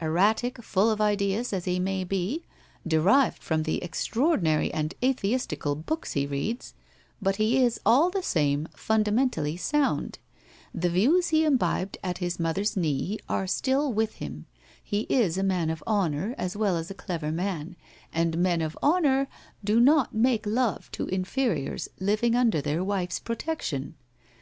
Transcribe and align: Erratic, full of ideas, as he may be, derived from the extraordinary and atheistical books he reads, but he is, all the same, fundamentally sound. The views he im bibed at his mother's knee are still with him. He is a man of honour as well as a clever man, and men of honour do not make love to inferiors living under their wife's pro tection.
Erratic, 0.00 0.62
full 0.62 0.88
of 0.90 0.98
ideas, 0.98 1.52
as 1.52 1.66
he 1.66 1.78
may 1.78 2.04
be, 2.04 2.42
derived 2.86 3.42
from 3.42 3.64
the 3.64 3.82
extraordinary 3.82 4.72
and 4.72 4.94
atheistical 5.04 5.74
books 5.74 6.14
he 6.14 6.26
reads, 6.26 6.72
but 7.20 7.36
he 7.36 7.62
is, 7.62 7.78
all 7.84 8.08
the 8.08 8.22
same, 8.22 8.66
fundamentally 8.74 9.58
sound. 9.58 10.18
The 10.72 10.88
views 10.88 11.28
he 11.28 11.44
im 11.44 11.58
bibed 11.58 11.98
at 12.02 12.16
his 12.16 12.40
mother's 12.40 12.78
knee 12.78 13.18
are 13.28 13.46
still 13.46 13.92
with 13.92 14.14
him. 14.14 14.46
He 14.82 15.00
is 15.10 15.36
a 15.36 15.42
man 15.42 15.68
of 15.68 15.82
honour 15.86 16.34
as 16.38 16.56
well 16.56 16.78
as 16.78 16.90
a 16.90 16.94
clever 16.94 17.30
man, 17.30 17.76
and 18.10 18.38
men 18.38 18.62
of 18.62 18.78
honour 18.82 19.28
do 19.62 19.80
not 19.80 20.14
make 20.14 20.46
love 20.46 20.90
to 20.92 21.08
inferiors 21.08 21.90
living 22.00 22.34
under 22.34 22.62
their 22.62 22.82
wife's 22.82 23.18
pro 23.18 23.36
tection. 23.36 23.92